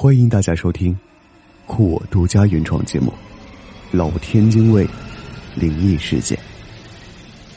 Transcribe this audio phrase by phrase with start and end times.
[0.00, 0.96] 欢迎大家收听
[1.66, 3.10] 酷我独家原创节目
[3.90, 4.88] 《老天津卫
[5.56, 6.38] 灵异事件》，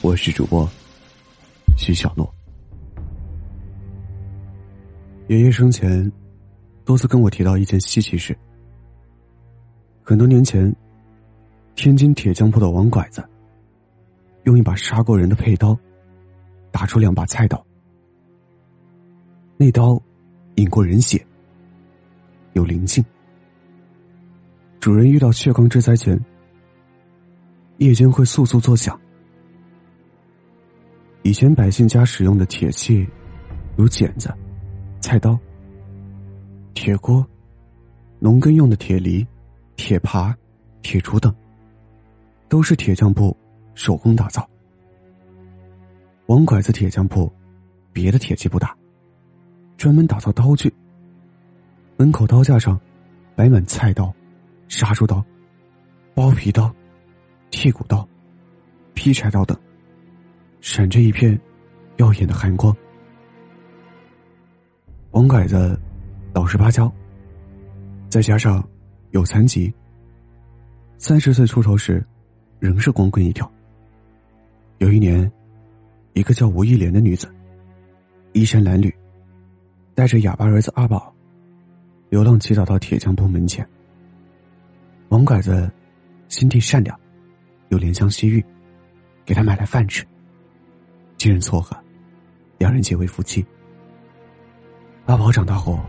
[0.02, 0.68] 我是主播
[1.78, 2.28] 徐小诺。
[5.28, 6.12] 爷爷生前
[6.84, 8.36] 多次跟我提到一件稀奇事：
[10.02, 10.76] 很多年前，
[11.76, 13.24] 天津铁匠铺的王拐子
[14.46, 15.78] 用一把杀过人的佩刀
[16.72, 17.64] 打出两把菜刀，
[19.58, 20.02] 那刀
[20.56, 21.24] 引过人血。
[22.54, 23.04] 有灵性。
[24.80, 26.20] 主人遇到血光之灾前，
[27.78, 29.00] 夜间会簌簌作响。
[31.24, 33.08] 以前百姓家使用的铁器，
[33.76, 34.34] 如剪子、
[35.00, 35.38] 菜刀、
[36.74, 37.26] 铁锅、
[38.18, 39.26] 农耕用的铁犁、
[39.76, 40.34] 铁耙、
[40.82, 41.34] 铁锄等，
[42.50, 43.38] 都是铁匠铺
[43.76, 44.50] 手工打造。
[46.26, 47.32] 王拐子铁匠铺，
[47.94, 48.76] 别的铁器不打，
[49.78, 50.74] 专门打造刀具。
[52.02, 52.82] 门口刀架上
[53.36, 54.12] 摆满菜刀、
[54.68, 55.24] 杀猪刀、
[56.16, 56.74] 剥皮刀、
[57.52, 58.10] 剔骨刀、
[58.96, 59.56] 劈柴刀等，
[60.62, 61.40] 闪着一片
[61.98, 62.76] 耀眼的寒光。
[65.12, 65.80] 王拐子
[66.34, 66.92] 老实巴交，
[68.10, 68.68] 再加上
[69.12, 69.72] 有残疾，
[70.98, 72.04] 三十岁出头时
[72.58, 73.48] 仍是光棍一条。
[74.80, 75.32] 有一年，
[76.14, 77.32] 一个叫吴一莲的女子
[78.34, 78.92] 衣衫褴褛，
[79.94, 81.14] 带着哑巴儿子阿宝。
[82.12, 83.66] 流浪乞讨到铁匠铺门前，
[85.08, 85.72] 王拐子
[86.28, 87.00] 心地善良，
[87.70, 88.46] 又怜香惜玉，
[89.24, 90.06] 给他买来饭吃。
[91.16, 91.74] 经人撮合，
[92.58, 93.46] 两人结为夫妻。
[95.06, 95.80] 阿宝长大后，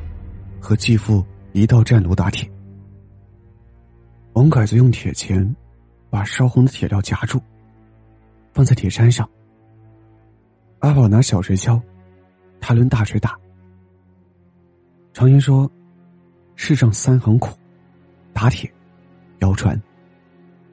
[0.61, 2.49] 和继父一道战炉打铁。
[4.35, 5.45] 王拐子用铁钳
[6.09, 7.43] 把烧红的铁料夹住，
[8.53, 9.29] 放在铁山上。
[10.79, 11.83] 阿宝拿小锤敲，
[12.61, 13.37] 他抡大锤打。
[15.13, 15.69] 常言说。
[16.55, 17.57] 世上三行苦：
[18.33, 18.73] 打铁、
[19.41, 19.81] 摇船、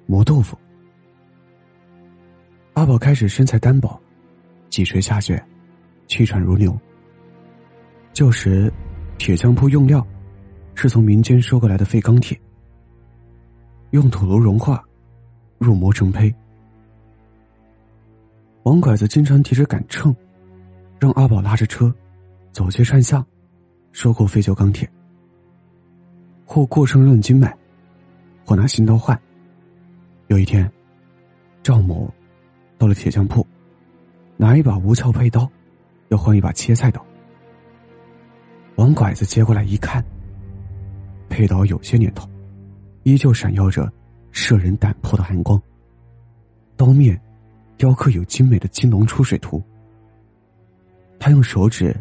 [0.05, 0.57] 磨豆腐。
[2.73, 3.99] 阿宝开始身材单薄，
[4.69, 5.41] 几锤下去，
[6.07, 6.77] 气喘如牛。
[8.13, 8.71] 旧时，
[9.17, 10.05] 铁匠铺用料
[10.75, 12.39] 是从民间收过来的废钢铁，
[13.91, 14.83] 用土炉融化，
[15.57, 16.33] 入磨成胚。
[18.63, 20.15] 王拐子经常提着杆秤，
[20.99, 21.93] 让阿宝拉着车，
[22.51, 23.25] 走街串巷，
[23.91, 24.89] 收购废旧钢铁。
[26.51, 27.55] 或过秤论斤卖，
[28.43, 29.17] 或拿新刀换。
[30.29, 30.67] 有一天，
[31.61, 32.11] 赵某
[32.75, 33.45] 到了铁匠铺，
[34.35, 35.47] 拿一把无鞘佩刀，
[36.07, 37.05] 要换一把切菜刀。
[38.77, 40.03] 王拐子接过来一看，
[41.29, 42.27] 佩刀有些年头，
[43.03, 43.87] 依旧闪耀着
[44.31, 45.61] 摄人胆魄的寒光。
[46.75, 47.21] 刀面
[47.77, 49.61] 雕刻有精美的金龙出水图。
[51.19, 51.95] 他用手指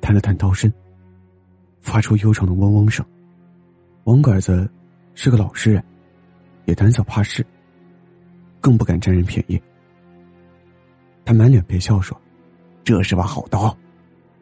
[0.00, 0.72] 弹了弹刀身，
[1.82, 3.04] 发出悠长的嗡嗡声。
[4.10, 4.68] 王拐子
[5.14, 5.80] 是个老实人，
[6.64, 7.46] 也胆小怕事，
[8.60, 9.56] 更不敢占人便宜。
[11.24, 12.20] 他满脸陪笑说
[12.82, 13.72] ：“这是把好刀，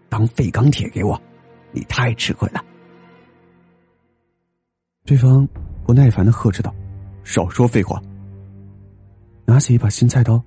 [0.09, 1.21] 当废钢铁给我，
[1.71, 2.65] 你太吃亏了。”
[5.05, 5.47] 对方
[5.85, 6.75] 不耐烦的呵斥道
[7.23, 8.01] ：“少说废话！”
[9.45, 10.43] 拿起一把新菜刀，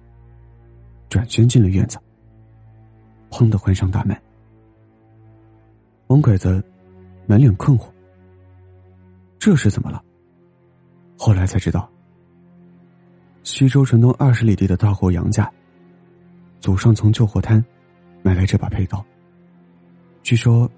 [1.10, 2.00] 转身进了院子。
[3.30, 4.20] 砰的关上大门。
[6.08, 6.60] 王拐子
[7.28, 7.86] 满脸困惑。
[9.42, 10.00] 这是怎么了？
[11.18, 11.92] 后来才知道，
[13.42, 15.52] 西周城东二十里地的大户杨家，
[16.60, 17.66] 祖上从旧货摊
[18.22, 19.04] 买来这把佩刀。
[20.22, 20.72] 据说，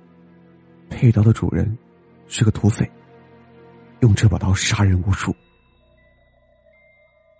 [0.90, 1.78] 佩刀的主人
[2.28, 2.90] 是个土匪，
[4.00, 5.35] 用这把刀杀人无数。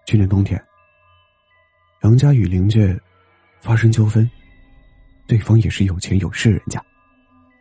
[0.06, 0.62] 去年冬天，
[2.02, 3.02] 杨家与邻居
[3.62, 4.30] 发生纠纷，
[5.26, 6.84] 对方也是有钱有势人家，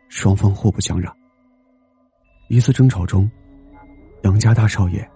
[0.09, 1.15] 双方互不相让。
[2.49, 3.31] 一次争吵中。
[4.23, 5.07] 杨家大少爷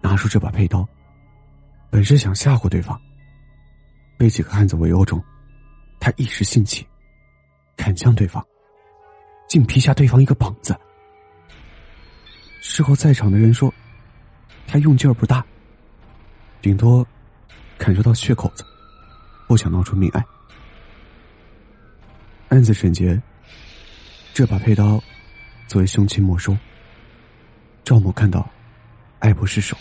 [0.00, 0.86] 拿出这把佩刀，
[1.90, 2.98] 本是想吓唬对方。
[4.18, 5.22] 被几个汉子围殴中，
[5.98, 6.86] 他一时兴起，
[7.76, 8.44] 砍向对方，
[9.48, 10.78] 竟劈下对方一个膀子。
[12.60, 13.72] 事后在场的人说，
[14.66, 15.44] 他用劲儿不大，
[16.60, 17.04] 顶多
[17.78, 18.64] 砍出到血口子，
[19.48, 20.24] 不想闹出命案。
[22.50, 23.20] 案子审结，
[24.34, 25.02] 这把佩刀
[25.66, 26.56] 作为凶器没收。
[27.84, 28.48] 赵某看到，
[29.18, 29.76] 爱不释手，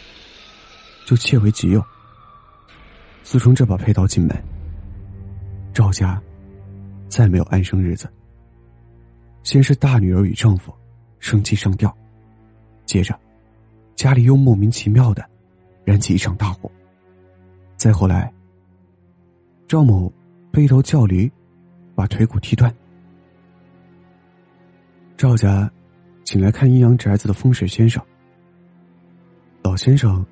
[1.05, 1.83] 就窃为己有。
[3.23, 4.43] 自从这把佩刀进门，
[5.71, 6.21] 赵家
[7.07, 8.11] 再没有安生日子。
[9.43, 10.73] 先是大女儿与丈夫
[11.19, 11.95] 生气上吊，
[12.85, 13.17] 接着
[13.95, 15.23] 家里又莫名其妙的
[15.85, 16.69] 燃起一场大火。
[17.77, 18.33] 再后来，
[19.67, 20.11] 赵某
[20.51, 21.31] 背头叫驴，
[21.95, 22.73] 把腿骨踢断。
[25.15, 25.71] 赵家。
[26.31, 28.01] 请来看阴阳宅子的风水先生。
[29.61, 30.25] 老先生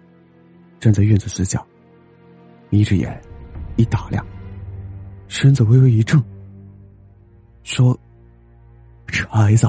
[0.79, 1.61] 站在院子死角，
[2.69, 3.21] 眯着眼，
[3.75, 4.25] 一打量，
[5.27, 6.23] 身子微微一怔，
[7.63, 7.99] 说
[9.07, 9.67] ：“宅子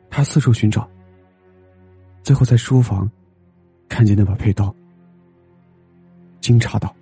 [0.09, 0.89] 他四处寻找，
[2.23, 3.07] 最后在书房
[3.87, 4.75] 看见那把佩刀，
[6.41, 6.97] 惊诧道：“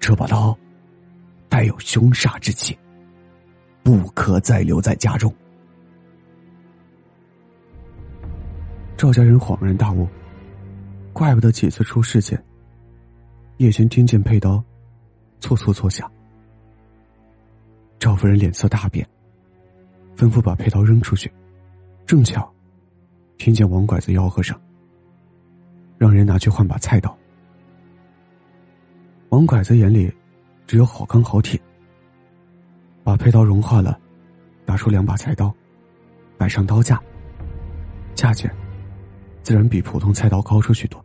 [0.00, 0.58] 这把刀
[1.54, 2.76] 带有凶煞之气，
[3.84, 5.32] 不可再留在家中。”
[8.98, 10.08] 赵家人恍然大悟，
[11.12, 12.44] 怪不得几次出事前，
[13.58, 14.60] 叶璇听见佩刀
[15.40, 16.10] 簌簌作响。
[18.00, 19.08] 赵夫人脸色大变。
[20.16, 21.32] 吩咐把佩刀扔出去，
[22.04, 22.52] 正巧
[23.38, 24.60] 听见王拐子吆喝声，
[25.98, 27.16] 让人拿去换把菜刀。
[29.28, 30.12] 王拐子眼里
[30.66, 31.60] 只有好钢好铁，
[33.02, 33.98] 把佩刀融化了，
[34.64, 35.54] 拿出两把菜刀，
[36.38, 37.00] 摆上刀架，
[38.14, 38.50] 价钱
[39.42, 41.04] 自然比普通菜刀高出许多。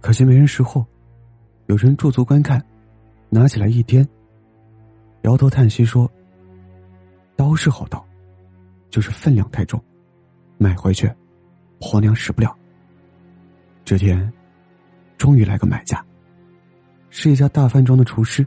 [0.00, 0.86] 可惜没人识货，
[1.66, 2.64] 有人驻足观看，
[3.28, 4.06] 拿起来一掂，
[5.22, 6.10] 摇头叹息说。
[7.36, 8.02] 刀是好刀，
[8.88, 9.78] 就是分量太重，
[10.56, 11.06] 买回去，
[11.78, 12.56] 婆娘使不了。
[13.84, 14.32] 这天，
[15.18, 16.02] 终于来个买家，
[17.18, 18.46] 是一家大饭庄的厨师，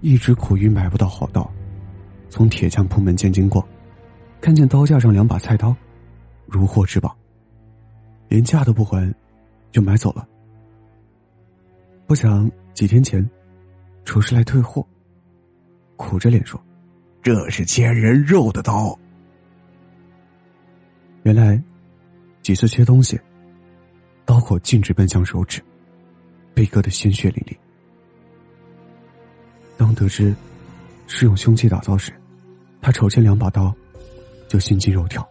[0.00, 1.52] 一直苦于买不到好刀，
[2.28, 3.66] 从铁匠铺门前经过，
[4.40, 5.74] 看见刀架上两把菜刀，
[6.46, 7.16] 如获至宝，
[8.28, 9.12] 连价都不还，
[9.72, 10.24] 就买走了。
[12.06, 13.28] 不想几天前，
[14.04, 14.86] 厨师来退货，
[15.96, 16.62] 苦着脸说。
[17.22, 18.96] 这是切人肉的刀。
[21.24, 21.60] 原来，
[22.40, 23.18] 几次切东西，
[24.24, 25.60] 刀口径直奔向手指，
[26.54, 27.56] 被割得鲜血淋漓。
[29.76, 30.34] 当得知
[31.06, 32.12] 是用凶器打造时，
[32.80, 33.74] 他瞅见两把刀，
[34.48, 35.26] 就心惊肉跳。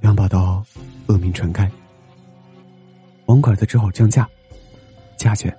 [0.00, 0.64] 两把刀
[1.06, 1.70] 恶名传开，
[3.26, 4.28] 王拐子只好降价，
[5.16, 5.54] 价钱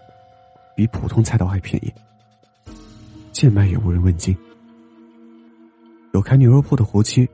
[0.75, 1.94] 比普通菜刀还便宜，
[3.31, 4.35] 贱卖也无人问津。
[6.13, 7.29] 有开牛肉铺的胡妻，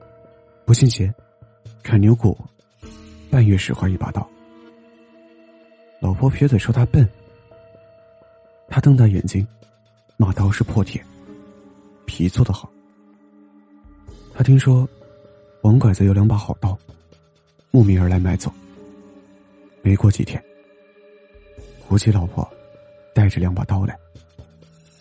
[0.65, 1.11] 不信邪，
[1.81, 2.37] 砍牛骨，
[3.31, 4.27] 半月使坏一把刀。
[5.99, 7.07] 老婆撇嘴说他笨，
[8.67, 9.47] 他瞪大眼睛，
[10.19, 11.03] 马刀是破铁，
[12.05, 12.67] 皮做的好。
[14.33, 14.87] 他听说
[15.61, 16.75] 王拐子有两把好刀，
[17.69, 18.51] 慕名而来买走。
[19.83, 20.43] 没过几天，
[21.79, 22.47] 胡七老婆
[23.13, 23.95] 带着两把刀来，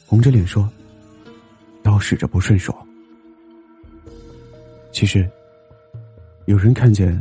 [0.04, 0.70] 红着脸说
[1.82, 2.76] ：“刀使着不顺手。”
[4.92, 5.26] 其实，
[6.44, 7.18] 有人看见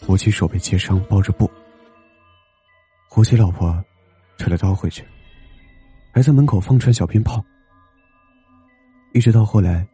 [0.00, 1.50] 胡七手被切伤，包着布。
[3.08, 3.84] 胡七老婆
[4.38, 5.04] 扯了刀回去，
[6.16, 7.44] 还在门口放串小鞭炮。
[9.12, 9.86] 一直到后来，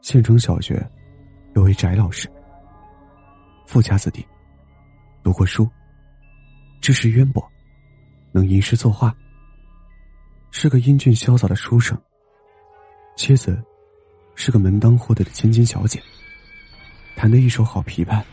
[0.00, 0.84] 县城小学
[1.54, 2.28] 有位翟老师，
[3.64, 4.26] 富家子弟，
[5.22, 5.70] 读过书，
[6.80, 7.48] 知识渊博，
[8.32, 9.14] 能吟诗作画，
[10.50, 11.96] 是个英俊潇洒的书生。
[13.14, 13.62] 妻子
[14.34, 16.02] 是个门当户对的千金小姐。
[17.14, 18.24] 弹得一手好琵琶，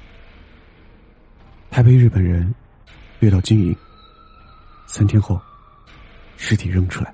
[1.70, 2.52] 他被日本人
[3.20, 3.78] 掠到军营，
[4.88, 5.40] 三天后
[6.38, 7.14] 尸体扔出来，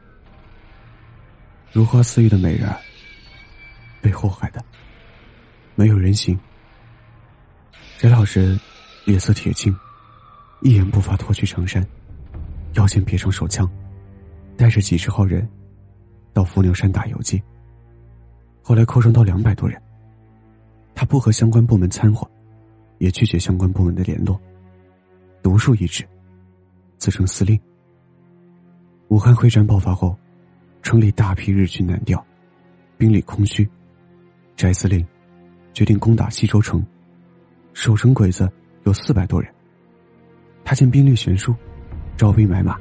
[1.71, 2.69] 如花似玉的美人
[4.01, 4.63] 被祸害的
[5.75, 6.37] 没有人形。
[7.97, 8.59] 翟老师
[9.05, 9.75] 脸色铁青，
[10.61, 11.85] 一言不发，脱去长衫，
[12.73, 13.69] 腰间别上手枪，
[14.57, 15.47] 带着几十号人
[16.33, 17.41] 到伏牛山打游击，
[18.63, 19.81] 后来扣上到两百多人。
[20.93, 22.29] 他不和相关部门掺和，
[22.97, 24.39] 也拒绝相关部门的联络，
[25.41, 26.07] 独树一帜，
[26.97, 27.59] 自称司令。
[29.11, 30.17] 武汉会战爆发后，
[30.81, 32.25] 城里大批日军南调，
[32.97, 33.69] 兵力空虚，
[34.55, 35.05] 翟司令
[35.73, 36.81] 决定攻打西周城，
[37.73, 38.49] 守城鬼子
[38.85, 39.53] 有四百多人。
[40.63, 41.53] 他见兵力悬殊，
[42.15, 42.79] 招兵买马，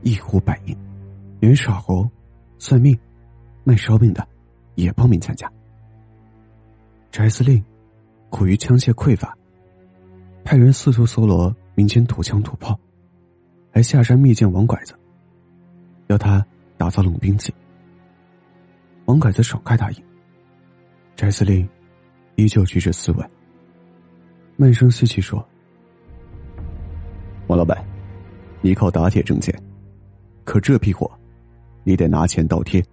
[0.00, 0.74] 一呼百应，
[1.40, 2.08] 连耍猴、
[2.58, 2.98] 算命、
[3.64, 4.26] 卖烧饼的
[4.76, 5.46] 也报名参加。
[7.12, 7.62] 翟司令
[8.30, 9.36] 苦于枪械匮乏，
[10.42, 12.80] 派人四处搜罗民间土枪土炮，
[13.70, 14.98] 还下山密见王拐子，
[16.14, 16.46] 要他
[16.78, 17.52] 打造冷兵器。
[19.06, 20.04] 王凯子爽快答应。
[21.16, 21.68] 翟司令
[22.36, 23.30] 依旧举止斯文，
[24.56, 25.44] 闷声吸气说
[27.48, 27.84] ：“王老板，
[28.62, 29.52] 你靠打铁挣钱，
[30.44, 31.10] 可这批货，
[31.82, 32.84] 你得拿钱倒贴，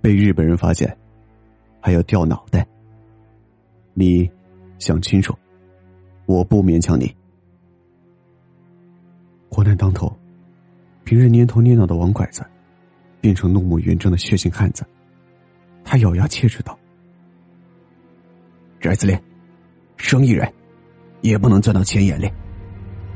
[0.00, 0.96] 被日本人发现，
[1.80, 2.66] 还要掉脑袋。”
[3.92, 4.30] 你
[4.78, 5.34] 想清楚，
[6.26, 7.12] 我不勉强你。
[9.48, 10.16] 国难当头，
[11.10, 12.40] 平日蔫头蔫脑的王拐子，
[13.20, 14.86] 变成怒目圆睁的血性汉子。
[15.82, 16.78] 他咬牙切齿道
[18.78, 19.20] ：“翟司令，
[19.96, 20.48] 生意人，
[21.20, 22.30] 也不能钻到钱眼里。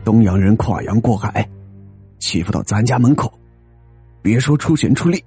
[0.02, 1.48] 东洋人跨洋过海，
[2.18, 3.32] 欺负到咱家门口，
[4.20, 5.24] 别说出钱出力，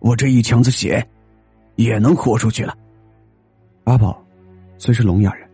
[0.00, 1.02] 我这一腔子血，
[1.76, 2.76] 也能豁出去了。”
[3.84, 4.22] 阿宝
[4.76, 5.48] 虽是聋哑人，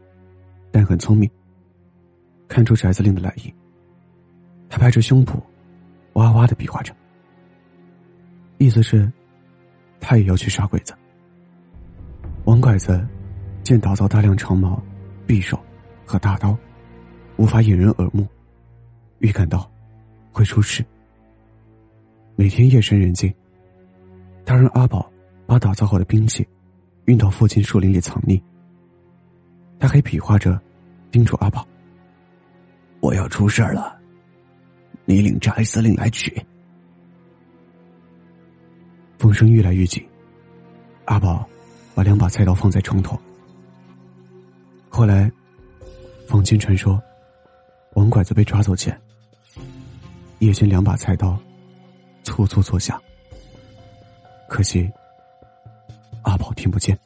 [0.73, 1.31] 但很聪明，
[2.49, 3.55] 看出翟司令的来意，
[4.69, 5.41] 他拍着胸脯，
[6.17, 6.95] 哇哇的比划着，
[8.59, 9.11] 意思是。
[9.99, 10.95] 他也要去杀鬼子。
[12.45, 13.05] 王拐子
[13.65, 14.81] 见打造大量长矛、
[15.27, 15.59] 匕首
[16.05, 16.57] 和大刀，
[17.39, 18.25] 无法掩人耳目，
[19.19, 19.69] 预感到
[20.31, 20.85] 会出事。
[22.37, 23.35] 每天夜深人静，
[24.45, 25.11] 他让阿宝
[25.47, 26.47] 把打造好的兵器
[27.07, 28.41] 运到附近树林里藏匿。
[29.81, 30.61] 他还比划着
[31.11, 31.67] 叮嘱阿宝
[33.01, 33.96] ：“我要出事了，
[35.07, 36.31] 你领翟司令来取。”
[39.19, 40.07] 风声越来越紧，
[41.07, 41.49] 阿宝
[41.95, 43.19] 把两把菜刀放在床头。
[44.91, 45.33] 后来，
[46.29, 47.03] 坊间传说，
[47.95, 49.01] 王拐子被抓走前，
[50.41, 51.39] 夜间两把菜刀
[52.23, 53.03] 粗粗作响。
[54.49, 54.89] 可惜，
[56.23, 56.97] 阿宝听不见。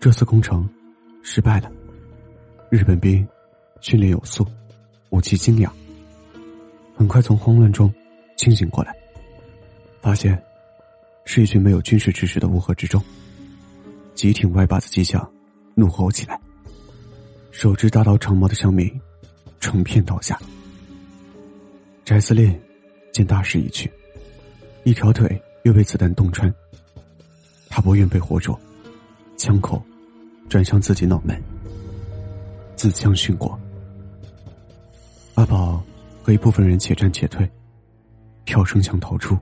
[0.00, 0.66] 这次攻城
[1.22, 1.70] 失败了，
[2.70, 3.28] 日本兵
[3.80, 4.46] 训练有素，
[5.10, 5.72] 武器精良，
[7.00, 7.90] 很快从慌乱中
[8.36, 8.94] 清醒过来。
[10.02, 10.38] 发现，
[11.24, 13.02] 是一群没有军事知识的乌合之众。
[14.14, 15.26] 急挺歪把子机枪，
[15.74, 16.38] 怒吼起来。
[17.52, 18.86] 手持大刀长矛的乡民，
[19.60, 20.38] 成片倒下。
[22.04, 22.54] 翟司令
[23.14, 23.90] 见大势已去，
[24.84, 26.54] 一条腿又被子弹洞穿。
[27.70, 28.60] 他不愿被活捉，
[29.38, 29.82] 枪口
[30.50, 31.42] 转向自己脑门，
[32.76, 33.58] 自枪殉国。
[35.36, 35.82] 阿宝
[36.30, 37.50] 被一部分人且战且退，
[38.44, 39.36] 跳城墙逃出。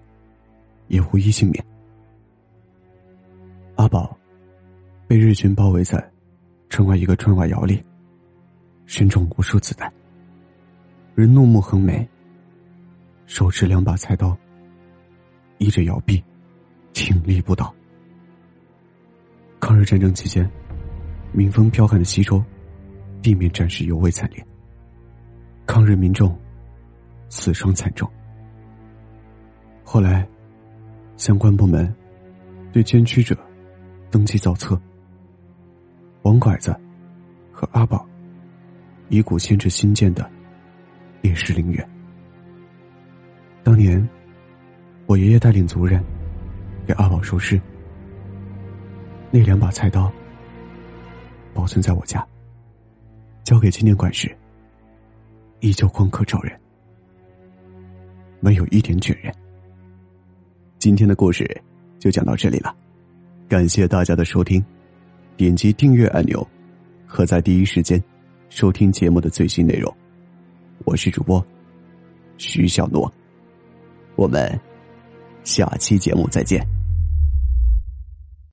[0.87, 1.62] 也无一幸免。
[3.76, 4.16] 阿宝
[5.07, 6.02] 被日军包围在
[6.71, 7.85] 城外一个砖瓦窑里，
[8.87, 9.92] 身中无数子弹，
[11.14, 12.09] 人怒目横眉，
[13.26, 14.35] 手持两把菜刀，
[15.59, 16.25] 依着窑壁，
[16.95, 17.71] 挺立不倒。
[19.61, 20.50] 抗日战争期间，
[21.33, 22.42] 民风剽悍的西周，
[23.21, 24.42] 地面战事尤为惨烈，
[25.66, 26.35] 抗日民众
[27.28, 28.11] 死伤惨重。
[29.85, 30.26] 后来。
[31.18, 31.92] 相关部门
[32.73, 33.37] 对捐躯者
[34.08, 34.80] 登记造册。
[36.23, 36.73] 王拐子
[37.50, 38.06] 和阿宝
[39.08, 40.30] 遗骨迁至新建的
[41.20, 41.90] 烈士陵园。
[43.64, 44.08] 当年，
[45.06, 46.00] 我爷爷带领族人
[46.87, 47.61] 给阿宝收尸，
[49.32, 50.08] 那两把菜刀
[51.52, 52.25] 保存在我家，
[53.42, 54.32] 交给纪念馆时，
[55.58, 56.56] 依旧光刻照人，
[58.40, 59.33] 没有一点卷人。
[60.78, 61.45] 今天的故事
[61.99, 62.75] 就讲到这里了，
[63.49, 64.64] 感谢大家的收听，
[65.37, 66.47] 点击订阅按钮，
[67.07, 68.02] 可在第一时间
[68.49, 69.92] 收听节目的最新内容。
[70.85, 71.45] 我是主播
[72.37, 73.12] 徐小诺，
[74.14, 74.59] 我们
[75.42, 76.77] 下期节目再见。